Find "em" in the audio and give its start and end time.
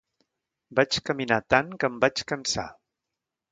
1.93-2.01